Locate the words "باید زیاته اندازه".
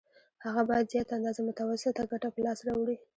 0.69-1.41